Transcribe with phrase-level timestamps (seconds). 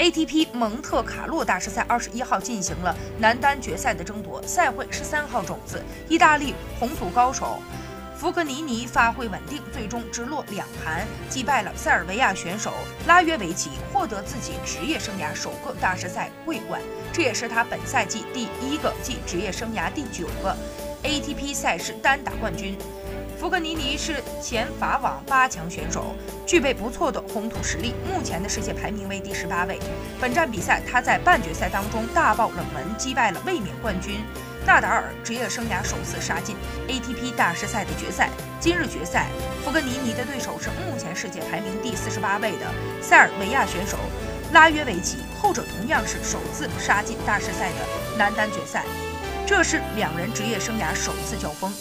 [0.00, 7.58] ATP 蒙特卡洛大师赛二十一号进行了男单决赛的争夺，赛会十三号种子，意大利红土高手
[8.16, 12.72] 福格尼尼发挥稳定，最终直落两盘击败了塞尔维亚选手
[13.06, 16.80] 拉约维奇，获得自己职业生涯首个大师赛桂冠，
[17.12, 20.56] 这也是他本赛季第一个即职业生涯第九个
[21.02, 22.74] ATP 赛事单打冠军。
[23.40, 26.14] 福格尼尼是前法网八强选手，
[26.46, 29.78] 具备不错的红土实力，目前的世界排名为第十八位。
[30.20, 34.20] 本站比赛，他在半决赛当中大爆冷门，击败了卫冕冠军
[34.66, 36.54] 纳达尔，职业生涯首次杀进
[36.86, 38.28] ATP 大师赛的决赛。
[38.60, 39.28] 今日决赛，
[39.64, 42.66] 福格尼尼的对手是目前世界排名第四十八位的
[43.00, 43.96] 塞尔维亚选手
[44.52, 48.84] 拉约维奇，后者同样是首次杀进大师赛的男单决赛，
[49.46, 51.72] 这是两人职业生涯首次交锋。